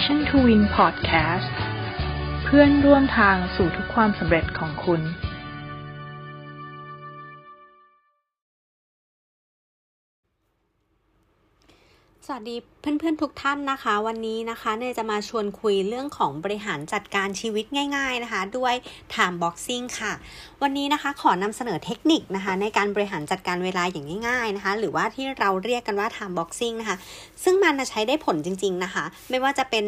[0.00, 1.54] Passion to Win Podcast
[2.44, 5.00] เพื่อนร่วมทางสู่ทุกความสำเร็จของคุณ
[12.30, 17.64] สวัสดีเพื่อนๆทุกท่านนะคะ วันนี้นะคะเนยจะมาชวนคุยเรื่องของบริหารจัดการชีวิต
[17.96, 18.74] ง่าย ๆนะคะ ด้วย
[19.14, 20.12] time boxing ค่ะ
[20.62, 26.96] วันนี้นะคะขอนำเสนอเทคนิคนะคะ ในการบริหารจัดการเวลาอย่างง่าย ๆนะคะ หรือว่าที่เราเรียกกันว่า time boxing นะคะ
[27.44, 29.84] ซึ่งมันใช้ได้ผลจริง ๆนะคะ ไม่ว่าจะเป็น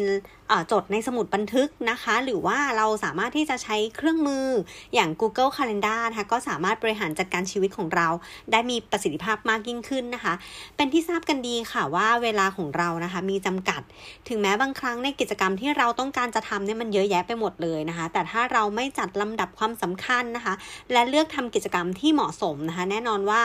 [0.71, 4.45] จดในสมุดบันทึกนะคะ หรือว่าเราสามารถที่จะใช้เครื่องมือ
[4.93, 8.07] อย่าง Google Calendar นะคะก็สามารถบริหารจัดการชีวิตของเรา
[8.51, 10.33] ได้มีประสิทธิภาพมากยิ่งขึ้นนะคะ
[10.75, 13.81] เป็นที่ทราบกันดีค่ะว่าเวลาของเรานะคะ มีจำกัด
[14.27, 20.53] ถึงแม้บางครั้งในกิจกรรมที่เราต้องการจะทำเนี่ยมันเยอะแยะไปหมดเลยนะคะ แต่ถ้าเราไม่จัดลำดับความสำคัญนะคะ
[20.91, 23.41] และเลือกทำกิจกรรมที่เหมาะสมนะคะ แน่นอนว่า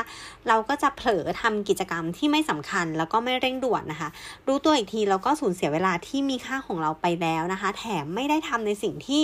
[0.48, 4.08] เราก็จะเผลอทำกิจกรรมที่ไม่สำคัญ แล้วก็ไม่เร่งด่วนนะคะ
[4.46, 9.22] รู้ตัวอีกทีเราก็สูญเสียเวลาที่มีค่าของเราไปแล้วนะคะ แถมไม่ได้ทำในสิ่งที่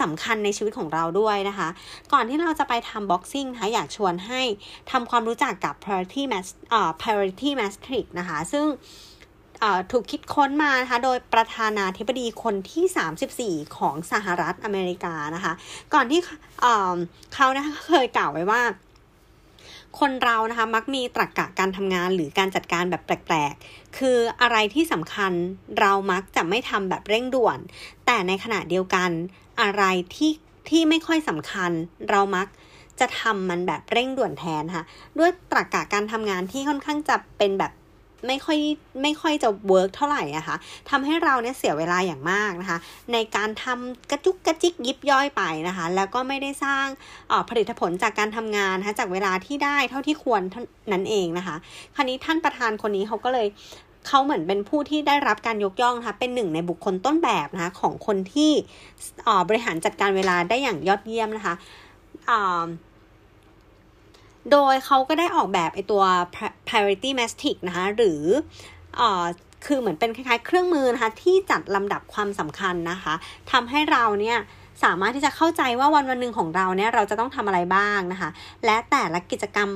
[0.00, 1.68] สำคัญในชีวิตของเราด้วยนะคะ
[2.12, 4.40] ก่อนที่เราจะไปทำบ็อกซิ่งนะคะอยากชวนให้
[4.90, 8.66] ทำความรู้จักกับ priority mass เอ่อ priority matrix นะคะ ซึ่ง
[9.90, 15.52] ถูกคิดค้นมานะคะโดยประธานาธิบดีคนที่ 34 ของสหรัฐอเมริกานะคะ
[15.94, 16.20] ก่อนที่
[17.34, 18.62] เขานะคะเคยกล่าวไว้ว่า
[20.00, 25.32] คนเรานะคะมักมีตรรกะการทำงานหรือการจัดการแบบแปลกๆ คืออะไรที่สำคัญ
[25.80, 27.58] เรามักจะไม่ทำแบบเร่งด่วน
[28.06, 29.10] แต่ในขณะเดียวกัน
[29.60, 29.84] อะไร
[30.14, 30.32] ที่
[30.70, 31.70] ที่ไม่ค่อยสำคัญ
[32.10, 32.46] เรามัก
[33.00, 34.84] จะทำมันแบบเร่งด่วนแทนค่ะ
[35.18, 37.72] ด้วยตรรกะการทำงานที่ค่อนข้างจะเป็นแบบ
[38.26, 38.58] ไม่ค่อย
[39.02, 40.56] ไม่ค่อยจะ work เท่าไหร่อะค่ะ
[40.90, 42.78] ทำให้เราเนี่ยเสียเวลาอย่างมากนะคะ
[43.12, 46.86] ในการทำกระจุกกระจิกยิบย่อยไปนะคะ แล้วก็ไม่ได้สร้าง
[47.48, 50.42] ผลิตผลจากการทำงานนะคะจากเวลาที่ได้เท่าที่ควร
[50.92, 51.56] นั้นเองนะคะ
[51.94, 53.46] คราวนี้ท่านประธานคนนี้เขาก็เลย
[54.06, 58.52] เขาเหมือนเป็นผู้ที่ได้รับการยกย่องนะคะเป็นหนึ่งในบุคคลต้นแบบนะคะของคนที่
[59.48, 61.54] บริหารจัดการเวลาได้อย่างยอดเยี่ยมนะคะ
[64.52, 66.02] โดยเขาก็ได้ออกแบบไอตัว
[66.68, 68.22] priority matrix นะคะ หรือ
[69.00, 69.02] อ
[69.66, 73.14] คือเหมือนเป็นคล้ายๆ เครื่องมือนะคะที่จัดลำดับความสำคัญนะคะ
[73.52, 74.38] ทำให้เราเนี่ย
[74.84, 78.30] สามารถที่จะเข้าใจว่าวันวันหนึ่งของเราเนี่ยเราจะต้องทำอะไรบ้างนะคะ
[78.64, 79.68] และแต่ละกิจกรรม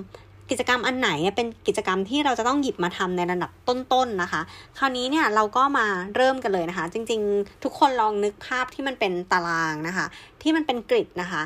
[0.51, 4.41] กิจกรรมอันไหนเป็นกิจกรรมที่เราจะต้องหยิบมาทำในระดับต้นๆนะคะ
[4.79, 10.07] คราวนี้เนี่ยเราก็มาเริ่มกันเลยนะคะ จริงๆ ทุกคนลองนึกภาพที่มันเป็นตารางนะคะ
[10.43, 11.43] ที่มันเป็นกริดนะคะ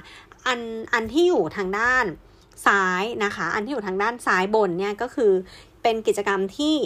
[0.47, 0.61] อัน
[0.93, 2.05] อันที่อยู่ทางด้าน
[2.67, 5.33] ซ้ายนะคะ อันที่อยู่ทางด้านซ้ายบนเนี่ยก็คือ
[5.83, 6.77] เป็นกิจกรรมที่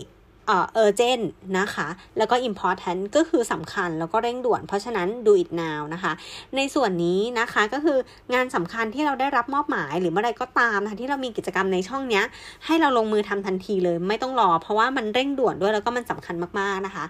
[0.46, 1.24] เอ่อ urgent
[1.58, 1.88] นะคะ
[2.18, 6.12] แล้วก็ important ก็คือสำคัญแล้วก็เร่งด่วน เพราะฉะนั้น do it now นะคะ
[6.56, 7.98] ในส่วนนี้นะคะก็คือ
[8.34, 12.22] งานสำคัญที่เราได้รับมอบหมายหรือเมื่อไรก็ตามนะคะที่เรามีกิจกรรมในช่องนี้
[12.66, 17.04] ให้เราลงมือทำทันทีเลยไม่ต้องรอ เพราะว่ามันเร่งด่วนด้วยแล้วก็มันสำคัญมากๆนะคะ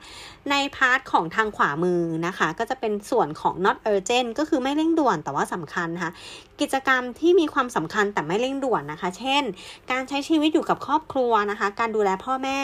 [0.50, 6.12] ใน part ของทางขวามือนะคะ ก็จะเป็นส่วนของ not urgent ก็คือไม่เร่งด่วนแต่ว่าสำคัญนะคะ
[6.60, 9.42] กิจกรรมที่มีความสำคัญแต่ไม่เร่งด่วนนะคะ เช่น
[9.90, 12.60] การใช้ชีวิตอยู่กับครอบครัวนะคะ การดูแลพ่อแม่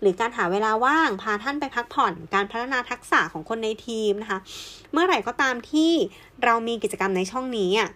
[0.00, 4.38] หรือการหาเวลาว่าง พาท่านไปพักผ่อน การพัฒนาทักษะของคนในทีมนะคะ
[4.92, 5.92] เมื่อไหร่ก็ตามที่
[6.44, 7.90] เรามีกิจกรรมในช่องนี้อะ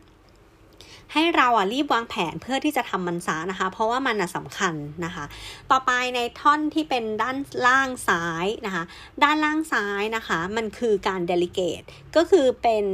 [1.13, 5.25] ให้เราอะรีบวางแผนเพื่อที่จะทำมันซะนะคะ เพราะว่ามันอะสำคัญนะคะ
[5.71, 8.85] ต่อไปในท่อนที่เป็นด้านล่างซ้ายนะคะ
[9.23, 11.83] ด้านล่างซ้ายนะคะ มันคือการเดลิเกต
[12.17, 12.85] ก็คือเป็น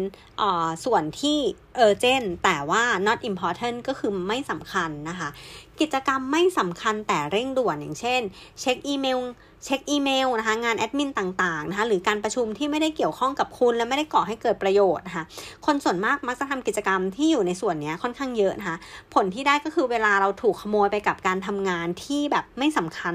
[0.85, 1.39] ส่วนที่
[1.77, 5.29] เออเจนแต่ว่า not important ก็คือไม่สำคัญนะคะ
[5.81, 8.21] กิจกรรมไม่สำคัญแต่เร่งด่วนอย่างเช่น
[8.61, 9.21] เช็คอีเมล
[9.65, 15.25] เช็คอีเมลนะคะงานแอดมินต่างๆนะคะหรือการประชุมที่ไม่ได้เกี่ยวข้องกับคุณ และไม่ได้ก่อให้เกิดประโยชน์นะคะ
[15.67, 18.77] คนส่วนมากมักจะทำกิจกรรมที่อยู่ในส่วนนี้ค่อนข้างเยอะนะคะ
[19.15, 23.15] ผลที่ได้ก็คือเวลาเราถูกขโมยไปกับการทำงานที่แบบไม่สำคัญ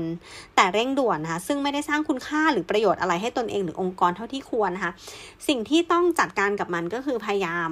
[0.55, 4.91] แต่เร่งด่วนนะคะซึ่งไม่ได้สร้างคุณค่าหรือประโยชน์อะไรให้ตนเองหรือองค์กรเท่าที่ควรนะคะ
[5.47, 7.69] สิ่งที่ต้องจัดการกับมันก็คือพยายาม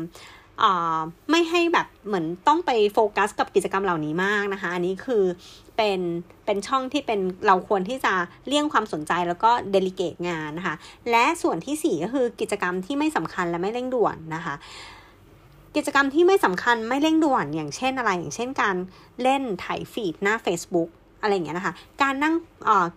[1.31, 5.23] ไม่ให้แบบเหมือนต้องไปโฟกัสกับกิจกรรมเหล่านี้มากนะคะ อันนี้คือ
[5.77, 5.99] เป็น
[6.45, 8.13] เป็นช่องที่เป็นเราควรที่จะ
[8.47, 10.75] เลี่ยงความสนใจแล้วก็เดลิเกตงานนะคะ
[11.11, 14.55] และส่วนที่ 4 ก็คือกิจกรรมที่ไม่สำคัญและไม่เร่งด่วนนะคะ
[15.75, 18.75] กิจกรรมที่ไม่สำคัญไม่เร่งด่วนอย่างเช่นอะไร อย่างเช่นการ
[19.23, 20.89] เล่นถ่ายฟีดหน้า Facebook
[21.21, 22.35] อะไรอย่างเงี้ยนะคะ การนั่ง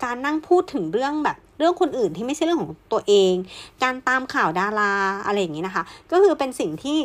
[0.04, 3.34] การนั่งพูดถึงเรื่องแบบเรื่องคนอื่นที่ไม่ใช่เรื่องของตัวเอง
[3.82, 4.92] การตามข่าวดารา
[5.26, 6.98] อะไรอย่างเงี้ยนะคะ ก็คือเป็นสิ่งที่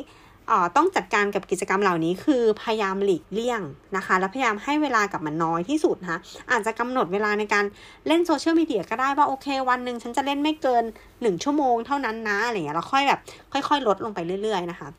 [0.78, 3.62] ต้องจัดการกับกิจกรรมเหล่านี้คือพยายามหลีกเลี่ยง
[3.98, 6.20] นะคะ และพยายามให้เวลากับมันน้อยที่สุดนะคะ
[6.52, 7.66] อาจจะกำหนดเวลาในการ
[8.08, 10.84] เล่นโซเชียลมีเดียก็ได้ว่าโอเค วันหนึ่งฉันจะเล่นไม่เกิน
[11.22, 13.20] หนึ่งชั่วโมงเท่านั้นนะอะไรเงี้ยเราค่อยแบบ
[13.54, 14.90] ค่อย ๆ ลดลงไปเรื่อย ๆ นะคะ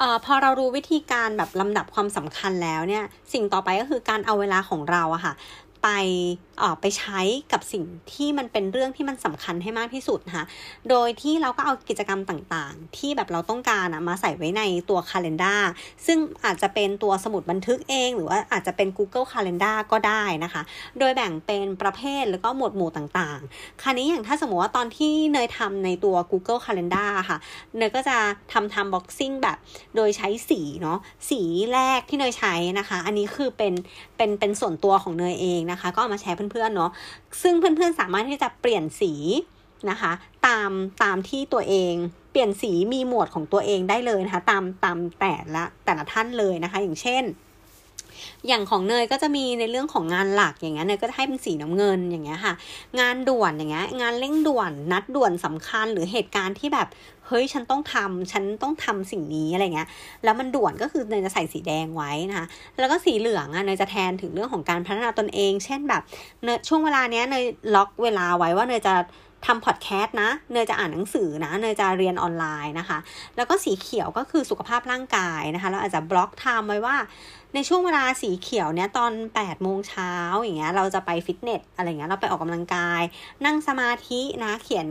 [0.00, 5.32] อพอเรารู้วิธีการแบบลำดับความสำคัญแล้วเนี่ย สิ่งต่อไปก็คือการเอาเวลาของเราอะค่ะ
[5.84, 5.88] ไป
[6.62, 7.20] ออไปใช้
[7.52, 10.44] กับสิ่งที่มันเป็นเรื่องที่มันสำคัญให้มากที่สุดนะคะ
[10.90, 15.60] โดยที่เราก็เอากิจกรรมต่างๆ ที่แบบเราต้องการอะมาใส่ไว้ในตัว Calendar
[16.06, 20.62] ซึ่งอาจจะเป็นตัวสมุดบันทึกเอง หรือว่าอาจจะเป็น Google Calendar ก็ได้นะคะ
[20.98, 27.38] โดยแบ่งเป็นประเภทแล้วก็หมวดหมู่ต่างๆ คราวนี้อย่างถ้าสมมติว่าตอนที่เนยทำในตัว Google Calendar ค่ะ
[27.78, 28.16] เนยก็จะ
[28.52, 29.56] ทำทำบ็อกซิ่งแบบ
[29.96, 30.98] โดยใช้สีเนาะ
[31.30, 31.40] สี
[31.72, 33.72] แรกที่เนยใช้นะคะ อันนี้คือเป็น
[34.16, 36.90] เป็นเป็นส่วนตัวของเนยเองนะคะ ก็เอามาแชร์เพื่อนๆเนาะ
[37.42, 39.12] ซึ่งเพื่อนๆสามารถที่จะเปลี่ยนสี
[39.90, 40.12] นะคะ
[40.46, 40.70] ตาม
[41.02, 41.94] ตามที่ตัวเอง
[42.30, 47.22] เปลี่ยนสีมีหมวดของตัวเองได้เลยนะคะ ตามตามแต่ละแต่ละท่านเลยนะคะ อย่างเช่น
[48.48, 52.54] อย่างของเนยก็จะมีในเรื่องของงานหลักอย่างเงี้ยเนยก็จะให้เป็นสีน้ำเงินอย่างเงี้ยค่ะ
[53.00, 56.88] งานด่วนอย่างเงี้ยงานเร่งด่วน นัดด่วนสำคัญหรือเหตุการณ์ที่แบบ
[57.28, 59.88] เฮ้ยฉันต้องทำฉันต้องทำสิ่งนี้อะไรเงี้ย
[60.24, 62.46] แล้วมันด่วนก็คือเนยจะใส่สีแดงไว้นะคะ
[62.78, 66.02] แล้วก็สีเหลืองอะเนยจะแทนถึงเรื่องของการพัฒนาตนเอง เช่นแบบ
[66.44, 67.44] เนยช่วงเวลาเนี้ยเนย
[67.74, 68.94] ล็อกเวลาไว้ว่าเนยจะ
[69.46, 72.98] ทำพอดแคสต์นะ เนยจะอ่านหนังสือนะ เนยจะเรียนออนไลน์นะคะ
[73.36, 76.96] แล้วก็สีเขียวก็คือสุขภาพร่างกายนะคะ เราอาจจะ block time ไว้ว่า
[77.54, 83.02] ในช่วงเวลาสีเขียวเนี้ยตอน8โมงเช้าอย่างเงี้ยเราจะไปฟิตเนสอะไรเงี้ยเราไปออกกำลังกาย
[83.44, 84.86] นั่งสมาธินะเขียน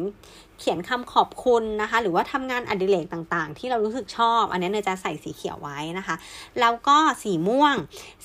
[0.60, 6.15] เขียนคำขอบคุณนะคะ หรือว่าทำงานอดิเรกต่างๆ ที่เรารู้สึกชอบ อันนี้เนยจะใส่สีเขียวไว้นะคะ
[6.60, 7.75] แล้วก็สีม่วง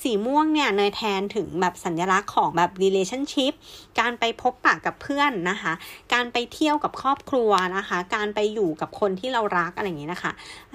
[0.03, 3.53] สีม่วงเนี่ยเนยแทนถึงแบบสัญลักษณ์ของแบบ relationship
[3.99, 5.73] การไปพบปะกับเพื่อนนะคะ
[6.13, 10.31] การไปเที่ยวกับครอบครัวนะคะ การไปอยู่กับคนที่เรารักอะไรอย่างนี้นะคะ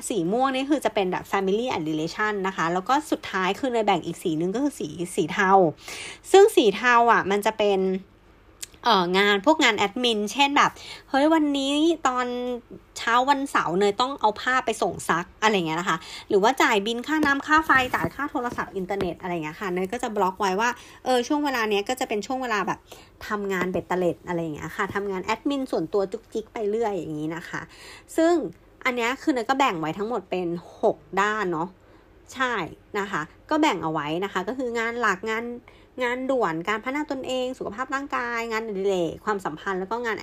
[0.08, 5.50] สีม่วงนี่คือจะเป็นแบบ family and relation นะคะ แล้วก็สุดท้ายคือเนยแบ่งอีกสีนึงก็คือสีสีเทา
[6.30, 7.80] ซึ่งสีเทาอะ มันจะเป็น
[8.86, 10.70] เอองานพวกงานแอดมิน เช่นแบบ
[11.10, 11.72] เฮ้ยวันนี้
[12.08, 12.26] ตอน
[12.98, 15.98] เช้าวันเสาร์เนยต้องเอาผ้าไปส่งซักอะไรเงี้ยนะคะ
[16.28, 20.70] หรือว่าจ่ายบิลค่าน้ำค่าไฟจ่ายค่าโทรศัพท์อินเทอร์เน็ตอะไรเงี้ยค่ะเนยก็จะบล็อกไว้ว่า
[21.04, 22.78] เออช่วงเวลาเนี้ยก็จะเป็นช่วงเวลาแบบ
[23.28, 27.60] ทำงานเบ็ดเตล็ดอะไรเงี้ยค่ะทำงานแอดมินส่วนตัวจุกจิกไปเรื่อยอย่างนี้นะคะ
[28.16, 28.32] ซึ่ง
[28.84, 30.48] อันนี้คือเนยก็แบ่งไว้ทั้งหมดเป็น
[30.82, 31.68] 6 ด้านเนาะ
[32.34, 32.54] ใช่
[32.98, 35.44] นะคะ ก็แบ่งเอาไว้นะคะ ก็คืองานหลักงาน
[36.02, 40.16] งานด่วนการพัฒนาตนเอง สุขภาพร่างกาย งานดิเรกความสัมพันธ์แล้วก็งาน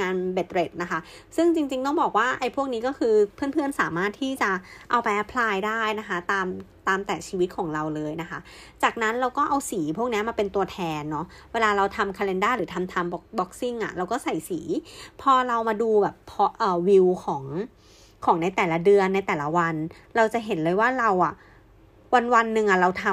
[0.00, 0.98] งานเบ็ดเรดนะคะ
[1.36, 4.50] ซึ่งจริงๆต้องบอกว่าไอ้พวกนี้ก็คือเพื่อนๆสามารถที่จะ
[4.90, 6.46] เอาไปแอพพลายได้นะคะ ตาม
[6.88, 8.38] ตามแต่ชีวิตของเราเลยนะคะ
[8.82, 14.60] จากนั้นเราก็เอาสีพวกนี้มาเป็นตัวแทนเนาะ เวลาเราทำคาล endar หรือทำทำบ็อกซิ่งอะ่ะเราก็ใส่สี
[15.22, 17.44] พอเรามาดูแบบพอเอ่อวิวของ
[18.24, 19.74] ของในแต่ละเดือนในแต่ละวัน
[20.16, 21.34] เราจะเห็นเลยว่าเราอะ
[22.14, 23.06] วันวันหนึ่งอะเราท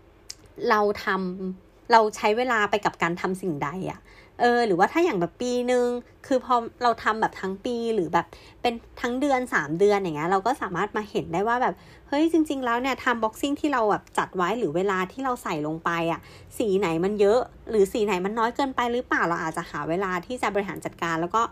[0.00, 4.00] ำเราทำเราใช้เวลาไปกับการทำสิ่งใดอะ
[4.40, 5.86] เออ หรือว่าถ้าอย่างแบบปีหนึ่ง
[6.26, 8.26] คือพอเราทำแบบทั้งปีหรือแบบ
[8.62, 11.74] เป็นทั้งเดือน 3 เดือนอย่างเงี้ยเราก็สามารถมาเห็นได้ว่าแบบ
[12.08, 16.20] เฮ้ยจริง ๆ แล้วเนี่ยทำบ็อกซิ่งที่เราแบบจัดไว้หรือเวลาที่เราใส่ลงไปอะ่ะ
[16.58, 17.40] สีไหนมันเยอะ
[17.70, 21.42] หรือสีไหนมันน้อยเกินไปหรือเปล่าเราอาจจะหาเวลาที่จะบริหารจัดการ แล้วก็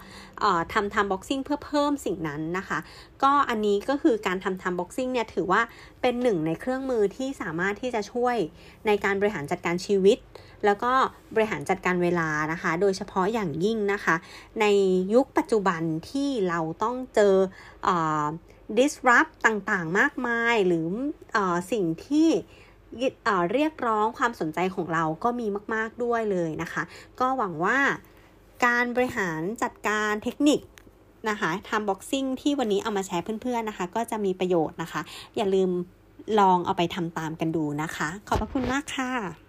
[0.72, 2.78] ทำทำบ็อกซิ่งเพื่อเพิ่มสิ่งนั้นนะคะ
[3.22, 5.60] ก็อันนี้ก็คือการทำทำบ็อกซิ่งเนี่ยถือว่า
[6.02, 8.36] เป็นหนึ่งในเครื่องมือที่สามารถที่จะช่วย
[8.86, 10.18] ในการบริหารจัดการชีวิต
[10.66, 10.92] แล้วก็
[11.34, 14.14] บริหารจัดการเวลานะคะ โดยเฉพาะอย่างยิ่งนะคะ
[14.64, 14.68] ใน
[15.14, 17.34] ยุคปัจจุบันที่เราต้องเจอ
[17.88, 17.90] อ
[18.78, 20.86] disrupt ต่างๆ มากมาย หรือ
[21.36, 21.38] อ
[21.72, 22.28] สิ่งที่
[23.52, 26.82] เรียกร้องความสนใจของเราก็มีมาก ๆ ด้วยเลยนะคะ
[27.20, 27.78] ก็หวังว่า
[28.66, 30.60] การบริหารจัดการเทคนิค
[31.28, 35.00] นะคะทำบ็อกซิ่งที่วันนี้เอามาแชร์เพื่อน ๆ นะคะ ก็จะมีประโยชน์นะคะ
[35.36, 35.70] อย่าลืม
[36.38, 39.43] ลองเอาไปทำตามกันดูนะคะ ขอบพระคุณมากค่ะ